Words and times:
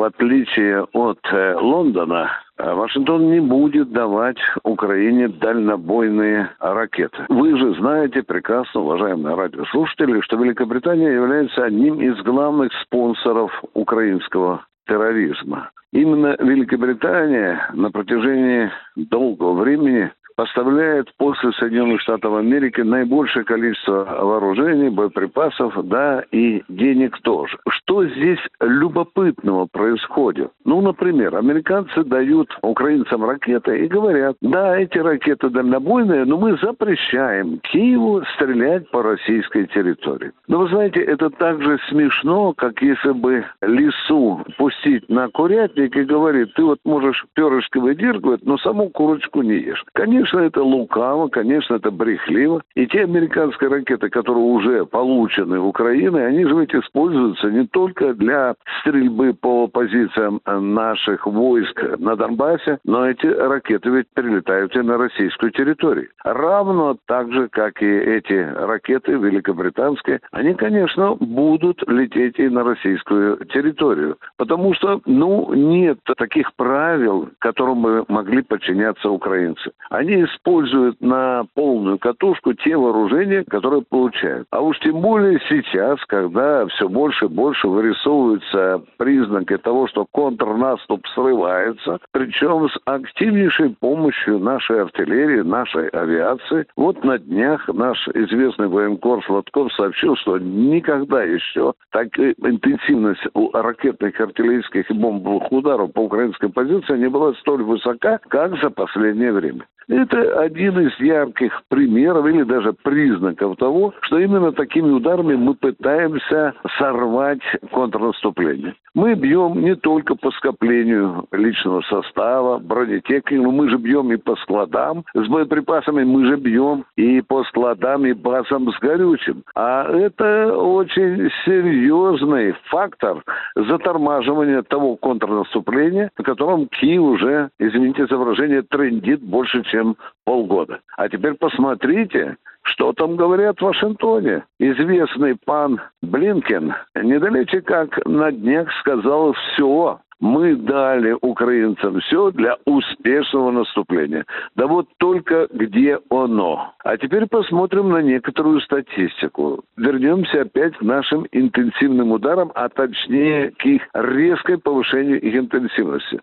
В 0.00 0.04
отличие 0.04 0.84
от 0.94 1.18
э, 1.30 1.56
Лондона, 1.56 2.30
э, 2.56 2.72
Вашингтон 2.72 3.30
не 3.30 3.40
будет 3.40 3.92
давать 3.92 4.38
Украине 4.62 5.28
дальнобойные 5.28 6.48
ракеты. 6.58 7.18
Вы 7.28 7.58
же 7.58 7.74
знаете 7.74 8.22
прекрасно, 8.22 8.80
уважаемые 8.80 9.36
радиослушатели, 9.36 10.22
что 10.22 10.38
Великобритания 10.38 11.12
является 11.12 11.66
одним 11.66 12.00
из 12.00 12.16
главных 12.22 12.72
спонсоров 12.80 13.52
украинского 13.74 14.64
терроризма. 14.86 15.70
Именно 15.92 16.34
Великобритания 16.38 17.68
на 17.74 17.90
протяжении 17.90 18.70
долгого 18.96 19.52
времени 19.60 20.10
поставляет 20.40 21.12
после 21.18 21.52
Соединенных 21.52 22.00
Штатов 22.00 22.34
Америки 22.34 22.80
наибольшее 22.80 23.44
количество 23.44 24.06
вооружений, 24.22 24.88
боеприпасов, 24.88 25.74
да, 25.86 26.24
и 26.32 26.62
денег 26.66 27.18
тоже. 27.20 27.58
Что 27.68 28.06
здесь 28.06 28.38
любопытного 28.58 29.66
происходит? 29.70 30.50
Ну, 30.64 30.80
например, 30.80 31.36
американцы 31.36 32.04
дают 32.04 32.56
украинцам 32.62 33.22
ракеты 33.22 33.84
и 33.84 33.86
говорят, 33.86 34.36
да, 34.40 34.78
эти 34.78 34.96
ракеты 34.96 35.50
дальнобойные, 35.50 36.24
но 36.24 36.38
мы 36.38 36.56
запрещаем 36.56 37.58
Киеву 37.58 38.22
стрелять 38.34 38.90
по 38.90 39.02
российской 39.02 39.66
территории. 39.66 40.32
Но 40.48 40.60
вы 40.60 40.68
знаете, 40.68 41.00
это 41.00 41.28
так 41.28 41.62
же 41.62 41.78
смешно, 41.90 42.54
как 42.54 42.80
если 42.80 43.10
бы 43.10 43.44
лису 43.60 44.42
пустить 44.56 45.06
на 45.10 45.28
курятник 45.28 45.94
и 45.94 46.04
говорит, 46.04 46.54
ты 46.54 46.64
вот 46.64 46.78
можешь 46.84 47.26
перышки 47.34 47.76
выдергивать, 47.76 48.42
но 48.46 48.56
саму 48.56 48.88
курочку 48.88 49.42
не 49.42 49.58
ешь. 49.58 49.84
Конечно, 49.92 50.29
Конечно, 50.30 50.46
это 50.46 50.62
лукаво, 50.62 51.28
конечно, 51.28 51.74
это 51.74 51.90
брехливо. 51.90 52.62
И 52.76 52.86
те 52.86 53.02
американские 53.02 53.68
ракеты, 53.68 54.08
которые 54.10 54.44
уже 54.44 54.86
получены 54.86 55.58
Украиной, 55.58 56.28
они 56.28 56.44
же 56.44 56.54
ведь 56.54 56.74
используются 56.74 57.50
не 57.50 57.66
только 57.66 58.14
для 58.14 58.54
стрельбы 58.80 59.34
по 59.34 59.66
позициям 59.66 60.40
наших 60.46 61.26
войск 61.26 61.82
на 61.98 62.14
Донбассе, 62.14 62.78
но 62.84 63.08
эти 63.08 63.26
ракеты 63.26 63.90
ведь 63.90 64.06
прилетают 64.14 64.76
и 64.76 64.82
на 64.82 64.98
российскую 64.98 65.50
территорию. 65.50 66.08
Равно 66.22 66.96
так 67.06 67.32
же, 67.32 67.48
как 67.48 67.82
и 67.82 67.86
эти 67.86 68.52
ракеты 68.54 69.12
великобританские, 69.12 70.20
они, 70.30 70.54
конечно, 70.54 71.16
будут 71.18 71.82
лететь 71.88 72.38
и 72.38 72.48
на 72.48 72.62
российскую 72.62 73.36
территорию. 73.46 74.16
Потому 74.36 74.74
что, 74.74 75.00
ну, 75.06 75.52
нет 75.54 75.98
таких 76.16 76.54
правил, 76.54 77.30
которым 77.40 77.82
бы 77.82 78.04
могли 78.08 78.42
подчиняться 78.42 79.10
украинцы. 79.10 79.72
Они 79.90 80.19
используют 80.24 81.00
на 81.00 81.44
полную 81.54 81.98
катушку 81.98 82.54
те 82.54 82.76
вооружения, 82.76 83.44
которые 83.44 83.82
получают. 83.82 84.46
А 84.50 84.60
уж 84.60 84.78
тем 84.80 85.00
более 85.00 85.40
сейчас, 85.48 85.98
когда 86.06 86.66
все 86.66 86.88
больше 86.88 87.26
и 87.26 87.28
больше 87.28 87.68
вырисовываются 87.68 88.82
признаки 88.96 89.56
того, 89.58 89.86
что 89.88 90.06
контрнаступ 90.10 91.06
срывается, 91.14 91.98
причем 92.12 92.68
с 92.68 92.78
активнейшей 92.84 93.70
помощью 93.80 94.38
нашей 94.38 94.82
артиллерии, 94.82 95.40
нашей 95.40 95.88
авиации. 95.88 96.66
Вот 96.76 97.02
на 97.04 97.18
днях 97.18 97.68
наш 97.68 98.08
известный 98.08 98.68
военкор 98.68 99.24
Сладков 99.24 99.72
сообщил, 99.74 100.16
что 100.16 100.38
никогда 100.38 101.22
еще 101.22 101.74
такая 101.90 102.34
интенсивность 102.38 103.22
ракетных, 103.52 104.20
артиллерийских 104.20 104.90
и 104.90 104.94
бомбовых 104.94 105.50
ударов 105.52 105.92
по 105.92 106.00
украинской 106.00 106.48
позиции 106.48 106.98
не 106.98 107.08
была 107.08 107.34
столь 107.34 107.62
высока, 107.62 108.18
как 108.28 108.56
за 108.60 108.70
последнее 108.70 109.32
время. 109.32 109.66
Это 109.90 110.40
один 110.40 110.78
из 110.78 110.96
ярких 111.00 111.62
примеров 111.68 112.24
или 112.26 112.44
даже 112.44 112.72
признаков 112.72 113.56
того, 113.56 113.92
что 114.02 114.20
именно 114.20 114.52
такими 114.52 114.88
ударами 114.88 115.34
мы 115.34 115.54
пытаемся 115.54 116.54
сорвать 116.78 117.42
контрнаступление. 117.72 118.76
Мы 118.94 119.14
бьем 119.14 119.60
не 119.60 119.74
только 119.74 120.14
по 120.14 120.30
скоплению 120.30 121.26
личного 121.32 121.80
состава, 121.82 122.58
бронетехники, 122.58 123.34
но 123.34 123.50
мы 123.50 123.68
же 123.68 123.78
бьем 123.78 124.12
и 124.12 124.16
по 124.16 124.36
складам 124.36 125.04
с 125.14 125.26
боеприпасами, 125.26 126.04
мы 126.04 126.26
же 126.26 126.36
бьем 126.36 126.84
и 126.96 127.20
по 127.20 127.42
складам 127.44 128.06
и 128.06 128.12
базам 128.12 128.70
с 128.72 128.78
горючим. 128.78 129.42
А 129.56 129.90
это 129.90 130.56
очень 130.56 131.30
серьезный 131.44 132.54
фактор 132.66 133.24
затормаживания 133.56 134.62
того 134.62 134.96
контрнаступления, 134.96 136.10
на 136.16 136.24
котором 136.24 136.66
Киев 136.68 137.02
уже, 137.02 137.50
извините 137.58 138.06
за 138.06 138.16
выражение, 138.16 138.62
трендит 138.62 139.20
больше, 139.20 139.62
чем 139.64 139.79
полгода. 140.24 140.80
А 140.96 141.08
теперь 141.08 141.34
посмотрите, 141.34 142.36
что 142.62 142.92
там 142.92 143.16
говорят 143.16 143.58
в 143.58 143.62
Вашингтоне? 143.62 144.44
Известный 144.58 145.36
пан 145.44 145.80
Блинкен 146.02 146.74
недалече 146.94 147.62
как 147.62 148.04
на 148.06 148.30
днях 148.30 148.70
сказал 148.80 149.32
все 149.32 150.00
мы 150.20 150.54
дали 150.54 151.16
украинцам 151.20 152.00
все 152.00 152.30
для 152.30 152.56
успешного 152.66 153.50
наступления. 153.50 154.26
Да 154.54 154.66
вот 154.66 154.86
только 154.98 155.48
где 155.50 155.98
оно. 156.10 156.74
А 156.84 156.96
теперь 156.98 157.26
посмотрим 157.26 157.88
на 157.88 158.02
некоторую 158.02 158.60
статистику. 158.60 159.64
Вернемся 159.76 160.42
опять 160.42 160.76
к 160.76 160.82
нашим 160.82 161.26
интенсивным 161.32 162.12
ударам, 162.12 162.52
а 162.54 162.68
точнее 162.68 163.52
к 163.52 163.64
их 163.64 163.82
резкой 163.94 164.58
повышению 164.58 165.20
их 165.20 165.34
интенсивности. 165.34 166.20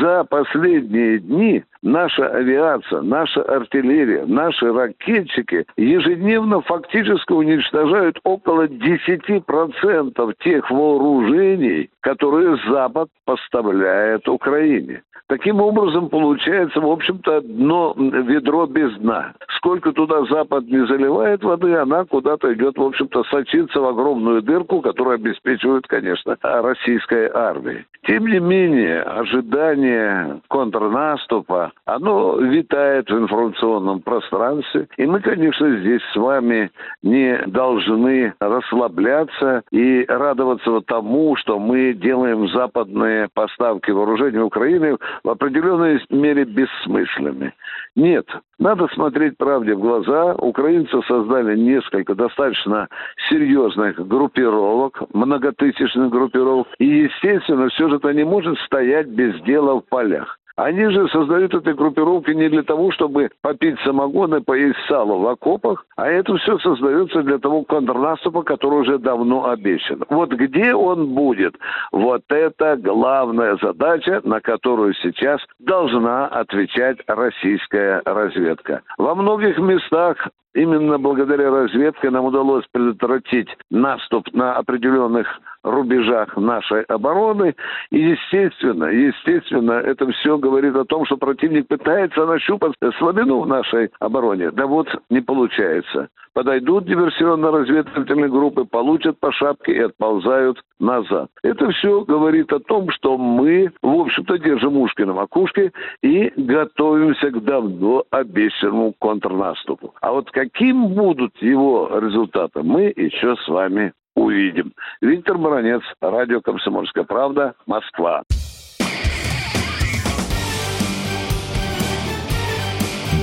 За 0.00 0.24
последние 0.24 1.20
дни 1.20 1.64
наша 1.86 2.26
авиация, 2.28 3.00
наша 3.02 3.42
артиллерия, 3.42 4.26
наши 4.26 4.72
ракетчики 4.72 5.64
ежедневно 5.76 6.60
фактически 6.62 7.32
уничтожают 7.32 8.18
около 8.24 8.66
10% 8.66 10.34
тех 10.44 10.70
вооружений, 10.70 11.88
которые 12.00 12.58
Запад 12.68 13.08
поставляет 13.24 14.28
Украине. 14.28 15.02
Таким 15.28 15.60
образом, 15.60 16.08
получается, 16.08 16.80
в 16.80 16.88
общем-то, 16.88 17.38
одно 17.38 17.94
ведро 17.96 18.66
без 18.66 18.96
дна. 18.98 19.32
Сколько 19.66 19.90
туда 19.90 20.24
Запад 20.30 20.68
не 20.68 20.86
заливает 20.86 21.42
воды, 21.42 21.74
она 21.74 22.04
куда-то 22.04 22.54
идет, 22.54 22.78
в 22.78 22.82
общем-то, 22.82 23.24
сочится 23.24 23.80
в 23.80 23.86
огромную 23.86 24.40
дырку, 24.40 24.80
которую 24.80 25.16
обеспечивает, 25.16 25.88
конечно, 25.88 26.36
российская 26.40 27.28
армия. 27.34 27.84
Тем 28.04 28.28
не 28.28 28.38
менее, 28.38 29.02
ожидание 29.02 30.40
контрнаступа, 30.46 31.72
оно 31.84 32.38
витает 32.38 33.10
в 33.10 33.18
информационном 33.18 34.02
пространстве. 34.02 34.86
И 34.98 35.04
мы, 35.04 35.18
конечно, 35.18 35.80
здесь 35.80 36.02
с 36.12 36.16
вами 36.16 36.70
не 37.02 37.36
должны 37.48 38.34
расслабляться 38.38 39.64
и 39.72 40.04
радоваться 40.06 40.80
тому, 40.82 41.34
что 41.34 41.58
мы 41.58 41.92
делаем 41.92 42.48
западные 42.50 43.28
поставки 43.34 43.90
вооружений 43.90 44.38
Украины 44.38 44.96
в 45.24 45.28
определенной 45.28 46.00
мере 46.10 46.44
бессмысленны. 46.44 47.52
Нет, 47.96 48.26
надо 48.58 48.88
смотреть 48.88 49.36
правде 49.36 49.74
в 49.74 49.80
глаза. 49.80 50.34
Украинцы 50.34 51.00
создали 51.06 51.56
несколько 51.56 52.14
достаточно 52.14 52.88
серьезных 53.28 54.06
группировок, 54.06 55.02
многотысячных 55.12 56.10
группировок. 56.10 56.68
И, 56.78 56.86
естественно, 56.86 57.68
все 57.68 57.88
же 57.88 57.96
это 57.96 58.12
не 58.14 58.24
может 58.24 58.58
стоять 58.60 59.08
без 59.08 59.40
дела 59.42 59.80
в 59.80 59.84
полях. 59.84 60.38
Они 60.56 60.88
же 60.88 61.06
создают 61.08 61.54
эти 61.54 61.74
группировки 61.74 62.30
не 62.30 62.48
для 62.48 62.62
того, 62.62 62.90
чтобы 62.90 63.30
попить 63.42 63.78
самогон 63.84 64.36
и 64.36 64.40
поесть 64.40 64.78
сало 64.88 65.18
в 65.18 65.26
окопах, 65.26 65.84
а 65.96 66.08
это 66.08 66.34
все 66.36 66.58
создается 66.58 67.22
для 67.22 67.38
того 67.38 67.62
контрнаступа, 67.62 68.42
который 68.42 68.80
уже 68.80 68.98
давно 68.98 69.50
обещан. 69.50 70.02
Вот 70.08 70.30
где 70.30 70.74
он 70.74 71.14
будет? 71.14 71.56
Вот 71.92 72.22
это 72.30 72.76
главная 72.76 73.58
задача, 73.60 74.22
на 74.24 74.40
которую 74.40 74.94
сейчас 74.94 75.40
должна 75.58 76.26
отвечать 76.28 76.98
российская 77.06 78.00
разведка. 78.06 78.80
Во 78.96 79.14
многих 79.14 79.58
местах 79.58 80.28
Именно 80.56 80.98
благодаря 80.98 81.50
разведке 81.50 82.08
нам 82.08 82.24
удалось 82.24 82.64
предотвратить 82.72 83.48
наступ 83.70 84.32
на 84.32 84.56
определенных 84.56 85.26
рубежах 85.66 86.36
нашей 86.36 86.82
обороны. 86.82 87.54
И, 87.90 87.98
естественно, 87.98 88.84
естественно, 88.84 89.72
это 89.72 90.10
все 90.12 90.38
говорит 90.38 90.76
о 90.76 90.84
том, 90.84 91.04
что 91.06 91.16
противник 91.16 91.68
пытается 91.68 92.24
нащупать 92.24 92.72
слабину 92.98 93.40
в 93.40 93.46
нашей 93.46 93.90
обороне. 93.98 94.50
Да 94.50 94.66
вот 94.66 94.88
не 95.10 95.20
получается. 95.20 96.08
подойдут 96.36 96.84
диверсионно-разведывательные 96.84 98.28
группы, 98.28 98.66
получат 98.66 99.18
по 99.18 99.32
шапке 99.32 99.72
и 99.72 99.80
отползают 99.80 100.60
назад. 100.78 101.30
Это 101.42 101.70
все 101.70 102.04
говорит 102.04 102.52
о 102.52 102.60
том, 102.60 102.90
что 102.90 103.16
мы, 103.16 103.72
в 103.80 104.00
общем-то, 104.00 104.38
держим 104.38 104.76
ушки 104.76 105.00
на 105.00 105.14
макушке 105.14 105.72
и 106.02 106.30
готовимся 106.36 107.30
к 107.30 107.42
давно 107.42 108.04
обещанному 108.10 108.92
контрнаступу. 108.98 109.94
А 110.02 110.12
вот 110.12 110.30
каким 110.30 110.88
будут 110.88 111.34
его 111.40 111.88
результаты, 111.98 112.62
мы 112.62 112.92
еще 112.94 113.34
с 113.36 113.48
вами 113.48 113.94
увидим. 114.16 114.72
Виктор 115.00 115.38
Баранец, 115.38 115.82
радио 116.00 116.40
«Комсомольская 116.40 117.04
правда», 117.04 117.54
Москва. 117.66 118.22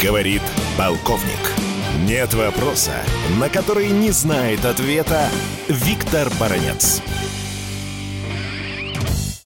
Говорит 0.01 0.41
полковник. 0.77 1.39
Нет 2.07 2.33
вопроса, 2.33 2.91
на 3.39 3.49
который 3.49 3.89
не 3.89 4.11
знает 4.11 4.65
ответа 4.65 5.29
Виктор 5.69 6.27
Баранец. 6.39 7.01